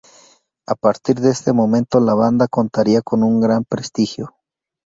[0.65, 4.35] A partir de este momento la banda contaría con un gran prestigio.